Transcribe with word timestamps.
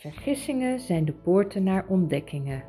Vergissingen 0.00 0.80
zijn 0.80 1.04
de 1.04 1.12
poorten 1.12 1.62
naar 1.62 1.84
ontdekkingen. 1.88 2.62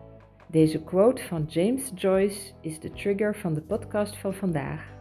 Deze 0.48 0.84
quote 0.84 1.24
van 1.24 1.46
James 1.48 1.92
Joyce 1.96 2.52
is 2.62 2.80
de 2.80 2.92
trigger 2.92 3.36
van 3.36 3.54
de 3.54 3.62
podcast 3.62 4.18
van 4.18 4.34
vandaag. 4.34 4.94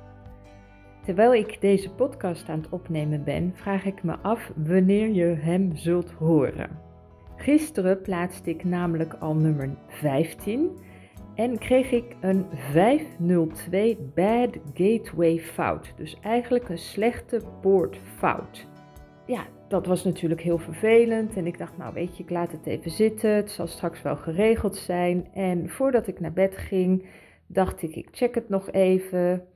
Terwijl 1.05 1.35
ik 1.35 1.61
deze 1.61 1.91
podcast 1.91 2.49
aan 2.49 2.61
het 2.61 2.69
opnemen 2.69 3.25
ben, 3.25 3.53
vraag 3.55 3.85
ik 3.85 4.03
me 4.03 4.17
af 4.19 4.51
wanneer 4.57 5.09
je 5.09 5.25
hem 5.25 5.77
zult 5.77 6.11
horen. 6.11 6.79
Gisteren 7.37 8.03
plaatste 8.03 8.51
ik 8.51 8.65
namelijk 8.65 9.15
al 9.15 9.35
nummer 9.35 9.77
15 9.89 10.71
en 11.35 11.59
kreeg 11.59 11.91
ik 11.91 12.17
een 12.21 12.47
502 12.53 13.97
bad 14.15 14.59
gateway 14.75 15.39
fout. 15.39 15.93
Dus 15.97 16.17
eigenlijk 16.21 16.69
een 16.69 16.79
slechte 16.79 17.41
poortfout. 17.61 18.69
Ja, 19.31 19.47
dat 19.69 19.87
was 19.87 20.05
natuurlijk 20.05 20.41
heel 20.41 20.59
vervelend. 20.59 21.37
En 21.37 21.47
ik 21.47 21.59
dacht, 21.59 21.77
nou 21.77 21.95
weet 21.95 22.17
je, 22.17 22.23
ik 22.23 22.31
laat 22.31 22.53
het 22.53 22.67
even 22.67 22.91
zitten. 22.91 23.31
Het 23.31 23.51
zal 23.51 23.67
straks 23.67 24.03
wel 24.03 24.17
geregeld 24.17 24.77
zijn. 24.77 25.29
En 25.35 25.69
voordat 25.69 26.07
ik 26.07 26.21
naar 26.21 26.33
bed 26.33 26.57
ging, 26.57 27.09
dacht 27.47 27.83
ik, 27.83 27.97
ik 27.97 28.09
check 28.11 28.35
het 28.35 28.49
nog 28.49 28.71
even. 28.71 29.47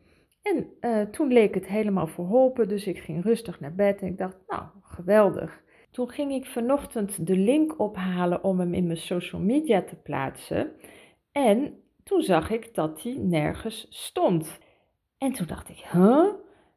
En 0.42 0.66
uh, 0.80 1.02
toen 1.02 1.33
leek 1.33 1.55
het 1.55 1.66
helemaal 1.66 2.06
verholpen. 2.06 2.69
Dus 2.69 2.87
ik 2.87 2.98
ging 2.98 3.24
rustig 3.24 3.60
naar 3.60 3.74
bed 3.74 4.00
en 4.00 4.06
ik 4.06 4.19
dacht, 4.19 4.37
nou, 4.47 4.62
geweldig. 4.83 5.62
Toen 5.91 6.09
ging 6.09 6.33
ik 6.33 6.47
vanochtend 6.47 7.27
de 7.27 7.36
link 7.36 7.78
ophalen 7.78 8.45
om 8.45 8.59
hem 8.59 8.75
in 8.75 8.86
mijn 8.86 8.98
social 8.98 9.41
media 9.41 9.83
te 9.83 9.97
plaatsen. 9.97 10.70
En 11.33 11.83
toen 12.05 12.22
zag 12.22 12.50
ik 12.50 12.75
dat 12.75 13.02
hij 13.02 13.16
nergens 13.20 13.86
stond. 13.91 14.59
En 15.19 15.33
toen 15.33 15.47
dacht 15.47 15.69
ik, 15.69 15.84
huh? 15.92 16.27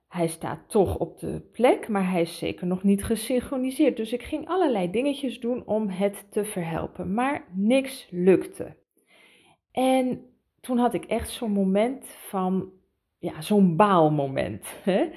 Hij 0.08 0.28
staat 0.28 0.60
toch 0.68 0.98
op 0.98 1.20
de 1.20 1.42
plek, 1.52 1.88
maar 1.88 2.12
hij 2.12 2.22
is 2.22 2.38
zeker 2.38 2.68
nog 2.68 2.84
niet 2.84 3.04
gesynchroniseerd. 3.04 3.98
Dus 3.98 4.14
ik 4.14 4.24
ging 4.24 4.48
allerlei 4.48 4.92
dingetjes 4.92 5.40
doen 5.40 5.66
om 5.66 5.90
het 5.90 6.28
te 6.32 6.46
verhelpen, 6.46 7.14
maar 7.14 7.46
niks 7.54 8.08
lukte. 8.12 8.76
En 9.72 10.26
toen 10.62 10.78
had 10.78 10.94
ik 10.94 11.06
echt 11.06 11.30
zo'n 11.30 11.52
moment 11.52 12.06
van, 12.06 12.70
ja, 13.20 13.42
zo'n 13.42 13.76
baalmoment. 13.76 14.66
Hè? 14.84 15.10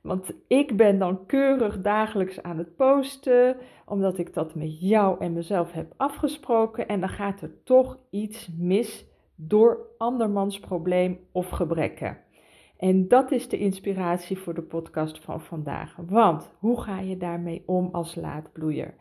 Want 0.00 0.32
ik 0.48 0.76
ben 0.76 0.98
dan 0.98 1.26
keurig 1.26 1.80
dagelijks 1.80 2.42
aan 2.42 2.58
het 2.58 2.76
posten, 2.76 3.56
omdat 3.86 4.18
ik 4.18 4.34
dat 4.34 4.54
met 4.54 4.80
jou 4.80 5.20
en 5.20 5.32
mezelf 5.32 5.72
heb 5.72 5.92
afgesproken. 5.96 6.88
En 6.88 7.00
dan 7.00 7.08
gaat 7.08 7.40
er 7.40 7.62
toch 7.64 7.98
iets 8.10 8.48
mis 8.58 9.06
door 9.34 9.78
andermans 9.98 10.60
probleem 10.60 11.18
of 11.32 11.48
gebrekken. 11.48 12.18
En 12.78 13.08
dat 13.08 13.30
is 13.30 13.48
de 13.48 13.58
inspiratie 13.58 14.38
voor 14.38 14.54
de 14.54 14.62
podcast 14.62 15.18
van 15.18 15.40
vandaag. 15.40 15.96
Want 16.06 16.54
hoe 16.58 16.80
ga 16.80 17.00
je 17.00 17.16
daarmee 17.16 17.62
om 17.66 17.88
als 17.92 18.14
laadbloeier? 18.14 18.94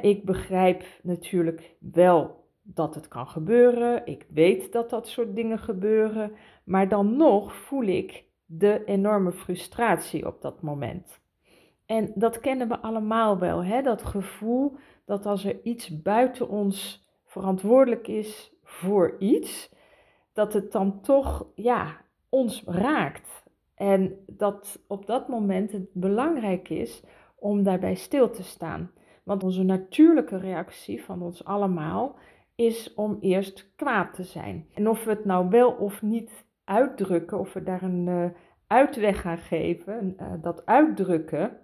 ik 0.00 0.24
begrijp 0.24 0.84
natuurlijk 1.02 1.76
wel 1.78 2.44
dat 2.62 2.94
het 2.94 3.08
kan 3.08 3.28
gebeuren. 3.28 4.06
Ik 4.06 4.26
weet 4.28 4.72
dat 4.72 4.90
dat 4.90 5.08
soort 5.08 5.34
dingen 5.34 5.58
gebeuren. 5.58 6.32
Maar 6.64 6.88
dan 6.88 7.16
nog 7.16 7.54
voel 7.54 7.82
ik 7.82 8.24
de 8.46 8.84
enorme 8.84 9.32
frustratie 9.32 10.26
op 10.26 10.42
dat 10.42 10.62
moment. 10.62 11.20
En 11.86 12.12
dat 12.14 12.40
kennen 12.40 12.68
we 12.68 12.78
allemaal 12.78 13.38
wel, 13.38 13.64
hè? 13.64 13.82
dat 13.82 14.02
gevoel 14.02 14.76
dat 15.04 15.26
als 15.26 15.44
er 15.44 15.60
iets 15.62 16.02
buiten 16.02 16.48
ons 16.48 17.06
verantwoordelijk 17.24 18.08
is 18.08 18.52
voor 18.62 19.16
iets, 19.18 19.72
dat 20.32 20.52
het 20.52 20.72
dan 20.72 21.00
toch 21.00 21.46
ja, 21.54 22.00
ons 22.28 22.62
raakt. 22.66 23.46
En 23.74 24.24
dat 24.26 24.84
op 24.86 25.06
dat 25.06 25.28
moment 25.28 25.72
het 25.72 25.88
belangrijk 25.92 26.68
is 26.68 27.02
om 27.34 27.62
daarbij 27.62 27.94
stil 27.94 28.30
te 28.30 28.42
staan. 28.42 28.90
Want 29.22 29.44
onze 29.44 29.62
natuurlijke 29.62 30.36
reactie 30.36 31.04
van 31.04 31.22
ons 31.22 31.44
allemaal 31.44 32.18
is 32.54 32.94
om 32.94 33.16
eerst 33.20 33.72
kwaad 33.76 34.14
te 34.14 34.22
zijn. 34.22 34.66
En 34.74 34.88
of 34.88 35.04
we 35.04 35.10
het 35.10 35.24
nou 35.24 35.48
wel 35.48 35.70
of 35.70 36.02
niet 36.02 36.46
uitdrukken, 36.64 37.38
of 37.38 37.52
we 37.52 37.62
daar 37.62 37.82
een 37.82 38.06
uh, 38.06 38.24
uitweg 38.66 39.20
gaan 39.20 39.38
geven, 39.38 40.16
uh, 40.20 40.32
dat 40.40 40.66
uitdrukken, 40.66 41.56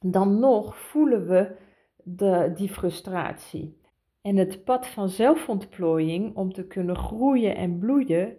dan 0.00 0.38
nog 0.38 0.78
voelen 0.78 1.26
we 1.26 1.56
de, 2.02 2.52
die 2.54 2.68
frustratie. 2.68 3.80
En 4.20 4.36
het 4.36 4.64
pad 4.64 4.86
van 4.86 5.08
zelfontplooiing 5.08 6.36
om 6.36 6.52
te 6.52 6.66
kunnen 6.66 6.96
groeien 6.96 7.56
en 7.56 7.78
bloeien 7.78 8.36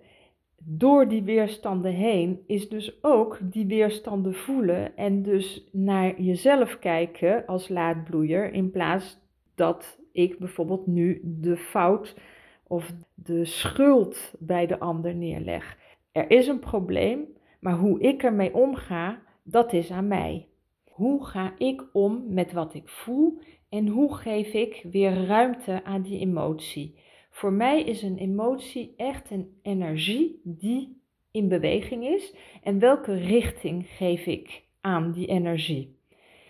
door 0.63 1.07
die 1.07 1.23
weerstanden 1.23 1.91
heen 1.91 2.43
is 2.47 2.69
dus 2.69 3.03
ook 3.03 3.39
die 3.41 3.65
weerstanden 3.65 4.33
voelen 4.33 4.97
en 4.97 5.23
dus 5.23 5.67
naar 5.71 6.21
jezelf 6.21 6.79
kijken 6.79 7.45
als 7.45 7.69
laadbloeier 7.69 8.53
in 8.53 8.71
plaats 8.71 9.19
dat 9.55 9.99
ik 10.11 10.39
bijvoorbeeld 10.39 10.87
nu 10.87 11.21
de 11.23 11.57
fout 11.57 12.15
of 12.63 12.93
de 13.13 13.45
schuld 13.45 14.33
bij 14.39 14.67
de 14.67 14.79
ander 14.79 15.15
neerleg. 15.15 15.77
Er 16.11 16.31
is 16.31 16.47
een 16.47 16.59
probleem, 16.59 17.25
maar 17.59 17.77
hoe 17.77 17.99
ik 17.99 18.23
ermee 18.23 18.53
omga, 18.53 19.21
dat 19.43 19.73
is 19.73 19.91
aan 19.91 20.07
mij. 20.07 20.47
Hoe 20.89 21.25
ga 21.25 21.53
ik 21.57 21.83
om 21.93 22.23
met 22.27 22.51
wat 22.51 22.73
ik 22.73 22.89
voel 22.89 23.39
en 23.69 23.87
hoe 23.87 24.15
geef 24.15 24.53
ik 24.53 24.85
weer 24.91 25.25
ruimte 25.25 25.83
aan 25.83 26.01
die 26.01 26.19
emotie? 26.19 26.99
Voor 27.37 27.53
mij 27.53 27.83
is 27.83 28.01
een 28.01 28.17
emotie 28.17 28.93
echt 28.95 29.31
een 29.31 29.59
energie 29.61 30.41
die 30.43 31.01
in 31.31 31.47
beweging 31.47 32.05
is. 32.05 32.35
En 32.63 32.79
welke 32.79 33.13
richting 33.13 33.87
geef 33.87 34.25
ik 34.25 34.63
aan 34.81 35.11
die 35.11 35.27
energie? 35.27 35.99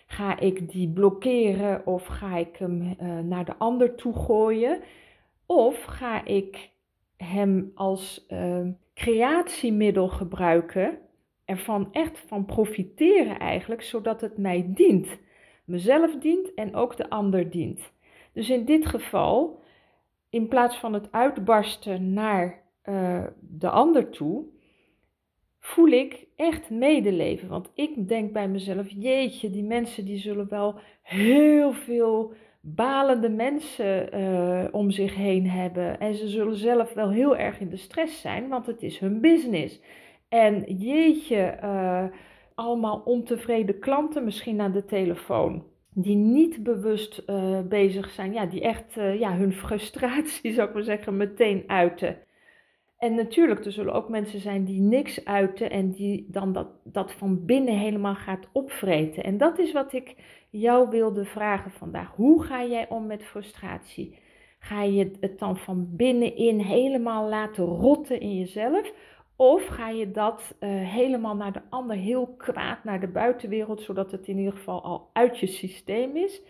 Ga 0.05 0.39
ik 0.39 0.71
die 0.71 0.89
blokkeren 0.89 1.85
of 1.85 2.05
ga 2.05 2.37
ik 2.37 2.55
hem 2.57 2.81
uh, 2.81 3.19
naar 3.19 3.45
de 3.45 3.57
ander 3.57 3.95
toe 3.95 4.13
gooien? 4.13 4.79
Of 5.45 5.83
ga 5.83 6.25
ik 6.25 6.69
hem 7.17 7.71
als 7.75 8.25
uh, 8.29 8.67
creatiemiddel 8.93 10.07
gebruiken, 10.07 10.97
ervan 11.45 11.87
echt 11.91 12.19
van 12.27 12.45
profiteren 12.45 13.39
eigenlijk, 13.39 13.81
zodat 13.81 14.21
het 14.21 14.37
mij 14.37 14.65
dient. 14.67 15.19
Mezelf 15.65 16.15
dient 16.15 16.53
en 16.53 16.75
ook 16.75 16.97
de 16.97 17.09
ander 17.09 17.49
dient. 17.49 17.91
Dus 18.33 18.49
in 18.49 18.65
dit 18.65 18.85
geval 18.85 19.65
in 20.37 20.47
plaats 20.47 20.77
van 20.77 20.93
het 20.93 21.11
uitbarsten 21.11 22.13
naar 22.13 22.63
uh, 22.83 23.23
de 23.39 23.69
ander 23.69 24.09
toe, 24.09 24.45
voel 25.59 25.87
ik 25.87 26.27
echt 26.35 26.69
medeleven. 26.69 27.47
Want 27.47 27.71
ik 27.73 28.07
denk 28.07 28.33
bij 28.33 28.47
mezelf, 28.47 28.85
jeetje, 28.89 29.49
die 29.49 29.63
mensen 29.63 30.05
die 30.05 30.17
zullen 30.17 30.49
wel 30.49 30.79
heel 31.01 31.71
veel 31.73 32.33
balende 32.61 33.29
mensen 33.29 34.19
uh, 34.19 34.67
om 34.71 34.91
zich 34.91 35.15
heen 35.15 35.49
hebben. 35.49 35.99
En 35.99 36.15
ze 36.15 36.27
zullen 36.27 36.55
zelf 36.55 36.93
wel 36.93 37.09
heel 37.09 37.37
erg 37.37 37.59
in 37.59 37.69
de 37.69 37.77
stress 37.77 38.21
zijn, 38.21 38.47
want 38.47 38.65
het 38.65 38.83
is 38.83 38.99
hun 38.99 39.21
business. 39.21 39.81
En 40.29 40.77
jeetje, 40.77 41.57
uh, 41.63 42.05
allemaal 42.55 43.01
ontevreden 43.05 43.79
klanten 43.79 44.23
misschien 44.23 44.61
aan 44.61 44.71
de 44.71 44.85
telefoon 44.85 45.63
die 45.99 46.15
niet 46.15 46.63
bewust 46.63 47.23
uh, 47.27 47.59
bezig 47.61 48.09
zijn, 48.09 48.33
ja, 48.33 48.45
die 48.45 48.61
echt 48.61 48.97
uh, 48.97 49.19
ja, 49.19 49.35
hun 49.35 49.53
frustratie, 49.53 50.51
zou 50.53 50.67
ik 50.67 50.73
maar 50.73 50.83
zeggen, 50.83 51.17
meteen 51.17 51.63
uiten. 51.67 52.17
En 52.97 53.15
natuurlijk, 53.15 53.65
er 53.65 53.71
zullen 53.71 53.93
ook 53.93 54.09
mensen 54.09 54.39
zijn 54.39 54.65
die 54.65 54.81
niks 54.81 55.25
uiten 55.25 55.69
en 55.69 55.91
die 55.91 56.27
dan 56.29 56.53
dat, 56.53 56.67
dat 56.83 57.11
van 57.11 57.45
binnen 57.45 57.77
helemaal 57.77 58.15
gaat 58.15 58.47
opvreten. 58.51 59.23
En 59.23 59.37
dat 59.37 59.59
is 59.59 59.71
wat 59.71 59.93
ik 59.93 60.15
jou 60.49 60.89
wilde 60.89 61.25
vragen 61.25 61.71
vandaag. 61.71 62.15
Hoe 62.15 62.43
ga 62.43 62.63
jij 62.65 62.89
om 62.89 63.05
met 63.05 63.23
frustratie? 63.23 64.19
Ga 64.59 64.83
je 64.83 65.11
het 65.19 65.39
dan 65.39 65.57
van 65.57 65.95
binnenin 65.95 66.59
helemaal 66.59 67.29
laten 67.29 67.63
rotten 67.63 68.19
in 68.19 68.37
jezelf? 68.37 68.93
Of 69.37 69.65
ga 69.65 69.89
je 69.89 70.11
dat 70.11 70.55
uh, 70.59 70.69
helemaal 70.69 71.35
naar 71.35 71.53
de 71.53 71.61
ander 71.69 71.95
heel 71.95 72.27
kwaad, 72.37 72.83
naar 72.83 72.99
de 72.99 73.07
buitenwereld, 73.07 73.81
zodat 73.81 74.11
het 74.11 74.27
in 74.27 74.37
ieder 74.37 74.53
geval 74.53 74.83
al 74.83 75.09
uit 75.13 75.39
je 75.39 75.47
systeem 75.47 76.15
is. 76.15 76.41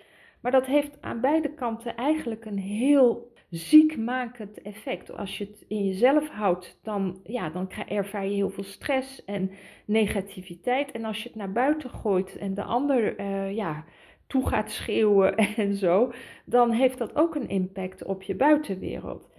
Maar 0.42 0.52
dat 0.52 0.66
heeft 0.66 1.02
aan 1.02 1.22
beide 1.22 1.54
kanten 1.54 1.96
eigenlijk 1.96 2.46
een 2.46 2.58
heel 2.58 3.32
ziekmakend 3.50 4.62
effect. 4.62 5.18
Als 5.18 5.38
je 5.38 5.46
het 5.46 5.66
in 5.68 5.86
jezelf 5.86 6.30
houdt, 6.30 6.80
dan, 6.84 7.20
ja, 7.24 7.50
dan 7.50 7.72
ervaar 7.88 8.26
je 8.26 8.36
heel 8.36 8.50
veel 8.50 8.64
stress 8.64 9.26
en 9.26 9.52
negativiteit. 9.86 10.92
En 10.92 11.06
als 11.06 11.24
je 11.24 11.30
het 11.30 11.38
naar 11.38 11.52
buiten 11.52 11.90
gooit 11.90 12.38
en 12.38 12.54
de 12.54 12.64
ander 12.64 13.20
uh, 13.20 13.56
ja, 13.56 13.86
toe 14.28 14.48
gaat 14.48 14.72
schreeuwen 14.72 15.36
en 15.56 15.76
zo, 15.76 16.12
dan 16.46 16.72
heeft 16.72 16.98
dat 16.98 17.16
ook 17.16 17.36
een 17.36 17.50
impact 17.50 18.04
op 18.04 18.24
je 18.24 18.36
buitenwereld. 18.36 19.30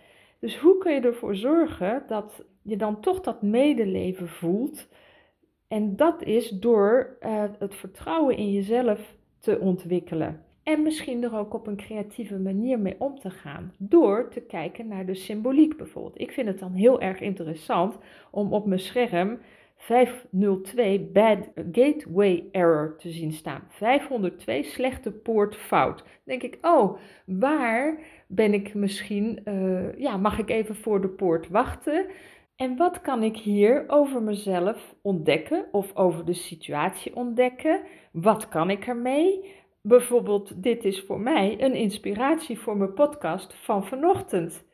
Dus 0.40 0.58
hoe 0.58 0.78
kun 0.78 0.92
je 0.94 1.00
ervoor 1.00 1.36
zorgen 1.36 2.02
dat 2.06 2.44
je 2.68 2.76
dan 2.76 3.00
toch 3.00 3.20
dat 3.20 3.42
medeleven 3.42 4.28
voelt? 4.28 4.88
En 5.68 5.96
dat 5.96 6.22
is 6.22 6.48
door 6.48 7.16
uh, 7.20 7.44
het 7.58 7.74
vertrouwen 7.74 8.36
in 8.36 8.52
jezelf 8.52 9.14
te 9.38 9.58
ontwikkelen. 9.58 10.42
En 10.62 10.82
misschien 10.82 11.22
er 11.22 11.36
ook 11.36 11.54
op 11.54 11.66
een 11.66 11.76
creatieve 11.76 12.38
manier 12.38 12.78
mee 12.78 12.96
om 12.98 13.18
te 13.18 13.30
gaan. 13.30 13.72
Door 13.78 14.28
te 14.28 14.40
kijken 14.40 14.88
naar 14.88 15.06
de 15.06 15.14
symboliek 15.14 15.76
bijvoorbeeld. 15.76 16.20
Ik 16.20 16.32
vind 16.32 16.48
het 16.48 16.58
dan 16.58 16.72
heel 16.72 17.00
erg 17.00 17.20
interessant 17.20 17.98
om 18.30 18.52
op 18.52 18.66
mijn 18.66 18.80
scherm 18.80 19.38
502 19.76 21.00
bad 21.12 21.38
gateway 21.72 22.48
error 22.52 22.96
te 22.96 23.10
zien 23.10 23.32
staan. 23.32 23.62
502 23.68 24.62
slechte 24.62 25.10
poortfout. 25.10 25.98
Dan 25.98 26.06
denk 26.24 26.42
ik, 26.42 26.58
oh, 26.60 26.98
waar 27.24 27.98
ben 28.26 28.54
ik 28.54 28.74
misschien, 28.74 29.40
uh, 29.44 29.98
ja, 29.98 30.16
mag 30.16 30.38
ik 30.38 30.50
even 30.50 30.74
voor 30.74 31.00
de 31.00 31.08
poort 31.08 31.48
wachten? 31.48 32.06
En 32.58 32.76
wat 32.76 33.00
kan 33.00 33.22
ik 33.22 33.36
hier 33.36 33.84
over 33.86 34.22
mezelf 34.22 34.94
ontdekken 35.02 35.66
of 35.72 35.96
over 35.96 36.24
de 36.24 36.32
situatie 36.32 37.16
ontdekken? 37.16 37.82
Wat 38.12 38.48
kan 38.48 38.70
ik 38.70 38.86
ermee? 38.86 39.54
Bijvoorbeeld, 39.82 40.62
dit 40.62 40.84
is 40.84 41.00
voor 41.00 41.20
mij 41.20 41.56
een 41.62 41.74
inspiratie 41.74 42.58
voor 42.58 42.76
mijn 42.76 42.94
podcast 42.94 43.54
van 43.54 43.86
vanochtend. 43.86 44.64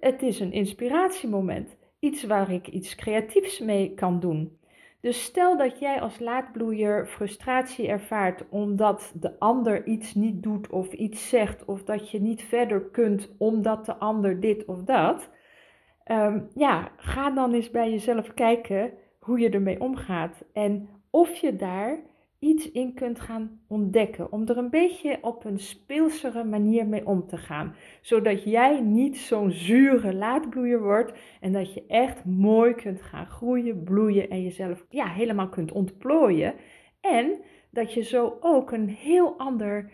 het 0.00 0.22
is 0.22 0.40
een 0.40 0.52
inspiratiemoment, 0.52 1.76
iets 1.98 2.24
waar 2.24 2.52
ik 2.52 2.68
iets 2.68 2.94
creatiefs 2.94 3.58
mee 3.58 3.94
kan 3.94 4.20
doen. 4.20 4.58
Dus 5.00 5.22
stel 5.22 5.56
dat 5.56 5.78
jij 5.78 6.00
als 6.00 6.18
laadbloeier 6.18 7.06
frustratie 7.06 7.88
ervaart 7.88 8.48
omdat 8.50 9.12
de 9.20 9.38
ander 9.38 9.86
iets 9.86 10.14
niet 10.14 10.42
doet 10.42 10.70
of 10.70 10.92
iets 10.92 11.28
zegt, 11.28 11.64
of 11.64 11.84
dat 11.84 12.10
je 12.10 12.20
niet 12.20 12.42
verder 12.42 12.90
kunt 12.90 13.34
omdat 13.38 13.86
de 13.86 13.96
ander 13.96 14.40
dit 14.40 14.64
of 14.64 14.82
dat. 14.82 15.30
Ehm, 16.10 16.40
ja, 16.54 16.92
ga 16.96 17.30
dan 17.30 17.52
eens 17.52 17.70
bij 17.70 17.90
jezelf 17.90 18.34
kijken 18.34 18.92
hoe 19.18 19.38
je 19.38 19.50
ermee 19.50 19.80
omgaat 19.80 20.44
en 20.52 20.88
of 21.10 21.34
je 21.34 21.56
daar 21.56 22.00
iets 22.38 22.70
in 22.70 22.94
kunt 22.94 23.20
gaan 23.20 23.60
ontdekken. 23.68 24.32
Om 24.32 24.48
er 24.48 24.58
een 24.58 24.70
beetje 24.70 25.18
op 25.20 25.44
een 25.44 25.58
speelsere 25.58 26.44
manier 26.44 26.86
mee 26.86 27.06
om 27.06 27.26
te 27.26 27.36
gaan. 27.36 27.74
Zodat 28.00 28.44
jij 28.44 28.80
niet 28.80 29.18
zo'n 29.18 29.50
zure 29.50 30.14
laadbloeier 30.14 30.82
wordt. 30.82 31.12
En 31.40 31.52
dat 31.52 31.74
je 31.74 31.84
echt 31.86 32.24
mooi 32.24 32.74
kunt 32.74 33.02
gaan 33.02 33.26
groeien, 33.26 33.82
bloeien 33.84 34.30
en 34.30 34.42
jezelf 34.42 34.86
ja, 34.88 35.06
helemaal 35.06 35.48
kunt 35.48 35.72
ontplooien. 35.72 36.54
En 37.00 37.40
dat 37.70 37.92
je 37.94 38.02
zo 38.02 38.36
ook 38.40 38.72
een 38.72 38.88
heel 38.88 39.38
ander 39.38 39.92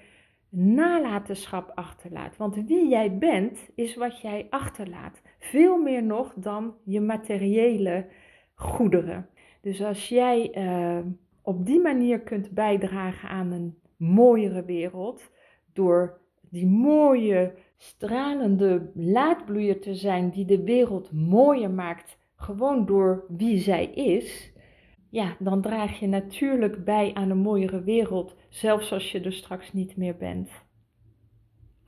nalatenschap 0.58 1.72
achterlaat. 1.74 2.36
Want 2.36 2.54
wie 2.54 2.88
jij 2.88 3.18
bent, 3.18 3.70
is 3.74 3.96
wat 3.96 4.20
jij 4.20 4.46
achterlaat. 4.50 5.22
Veel 5.38 5.82
meer 5.82 6.02
nog 6.02 6.32
dan 6.36 6.74
je 6.84 7.00
materiële 7.00 8.06
goederen. 8.54 9.28
Dus 9.60 9.82
als 9.82 10.08
jij 10.08 10.56
uh, 10.56 10.98
op 11.42 11.66
die 11.66 11.80
manier 11.80 12.20
kunt 12.20 12.50
bijdragen 12.50 13.28
aan 13.28 13.52
een 13.52 13.78
mooiere 13.96 14.64
wereld. 14.64 15.30
Door 15.72 16.20
die 16.50 16.66
mooie, 16.66 17.54
stralende 17.76 18.90
laadbloeier 18.94 19.80
te 19.80 19.94
zijn 19.94 20.30
die 20.30 20.44
de 20.44 20.62
wereld 20.62 21.12
mooier 21.12 21.70
maakt, 21.70 22.18
gewoon 22.36 22.86
door 22.86 23.24
wie 23.28 23.58
zij 23.58 23.86
is. 23.86 24.52
Ja, 25.16 25.36
dan 25.38 25.62
draag 25.62 25.98
je 25.98 26.06
natuurlijk 26.06 26.84
bij 26.84 27.14
aan 27.14 27.30
een 27.30 27.38
mooiere 27.38 27.82
wereld, 27.82 28.36
zelfs 28.48 28.92
als 28.92 29.12
je 29.12 29.20
er 29.20 29.32
straks 29.32 29.72
niet 29.72 29.96
meer 29.96 30.16
bent. 30.16 30.50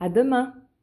À 0.03 0.09
demain! 0.09 0.68